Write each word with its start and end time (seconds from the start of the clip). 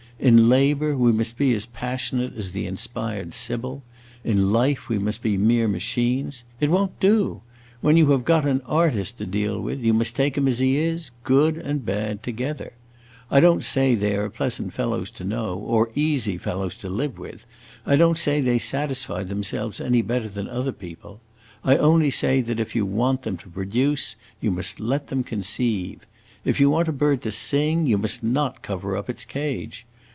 In 0.21 0.49
labor 0.49 0.95
we 0.95 1.11
must 1.11 1.35
be 1.35 1.51
as 1.55 1.65
passionate 1.65 2.37
as 2.37 2.51
the 2.51 2.67
inspired 2.67 3.33
sibyl; 3.33 3.81
in 4.23 4.51
life 4.53 4.87
we 4.87 4.99
must 4.99 5.23
be 5.23 5.35
mere 5.35 5.67
machines. 5.67 6.43
It 6.59 6.69
won't 6.69 6.99
do. 6.99 7.41
When 7.79 7.97
you 7.97 8.11
have 8.11 8.23
got 8.23 8.45
an 8.45 8.61
artist 8.67 9.17
to 9.17 9.25
deal 9.25 9.59
with, 9.59 9.79
you 9.79 9.95
must 9.95 10.15
take 10.15 10.37
him 10.37 10.47
as 10.47 10.59
he 10.59 10.77
is, 10.77 11.09
good 11.23 11.57
and 11.57 11.83
bad 11.83 12.21
together. 12.21 12.73
I 13.31 13.39
don't 13.39 13.65
say 13.65 13.95
they 13.95 14.15
are 14.15 14.29
pleasant 14.29 14.73
fellows 14.73 15.09
to 15.09 15.23
know 15.23 15.55
or 15.57 15.89
easy 15.95 16.37
fellows 16.37 16.77
to 16.77 16.87
live 16.89 17.17
with; 17.17 17.47
I 17.83 17.95
don't 17.95 18.19
say 18.19 18.41
they 18.41 18.59
satisfy 18.59 19.23
themselves 19.23 19.81
any 19.81 20.03
better 20.03 20.29
than 20.29 20.47
other 20.47 20.71
people. 20.71 21.19
I 21.63 21.77
only 21.77 22.11
say 22.11 22.41
that 22.41 22.59
if 22.59 22.75
you 22.75 22.85
want 22.85 23.23
them 23.23 23.37
to 23.37 23.49
produce, 23.49 24.17
you 24.39 24.51
must 24.51 24.79
let 24.79 25.07
them 25.07 25.23
conceive. 25.23 26.05
If 26.45 26.59
you 26.59 26.69
want 26.69 26.87
a 26.87 26.91
bird 26.91 27.23
to 27.23 27.31
sing, 27.31 27.87
you 27.87 27.97
must 27.97 28.21
not 28.21 28.61
cover 28.61 28.95
up 28.95 29.09
its 29.09 29.25
cage. 29.25 29.87